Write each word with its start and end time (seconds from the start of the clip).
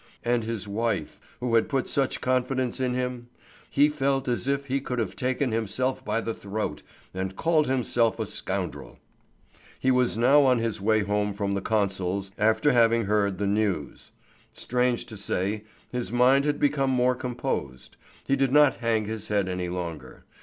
And 0.25 0.43
his 0.43 0.67
wife, 0.67 1.21
who 1.41 1.53
had 1.53 1.69
put 1.69 1.87
such 1.87 2.21
confidence 2.21 2.79
in 2.79 2.95
him? 2.95 3.29
He 3.69 3.87
felt 3.87 4.27
as 4.27 4.47
if 4.47 4.65
he 4.65 4.81
could 4.81 4.97
have 4.97 5.15
taken 5.15 5.51
himself 5.51 6.03
by 6.03 6.21
the 6.21 6.33
throat 6.33 6.81
and 7.13 7.35
called 7.35 7.67
himself 7.67 8.17
a 8.17 8.25
scoundrel. 8.25 8.97
He 9.79 9.91
was 9.91 10.17
now 10.17 10.41
on 10.41 10.57
his 10.57 10.81
way 10.81 11.01
home 11.03 11.33
from 11.33 11.53
the 11.53 11.61
consul's 11.61 12.31
after 12.39 12.71
having 12.71 13.05
heard 13.05 13.37
the 13.37 13.45
"news." 13.45 14.09
Strange 14.53 15.05
to 15.05 15.17
say, 15.17 15.65
his 15.91 16.11
mind 16.11 16.45
had 16.45 16.57
become 16.59 16.89
more 16.89 17.13
composed. 17.13 17.95
He 18.25 18.35
did 18.35 18.51
not 18.51 18.77
hang 18.77 19.05
his 19.05 19.27
head 19.27 19.47
any 19.47 19.69
longer. 19.69 20.23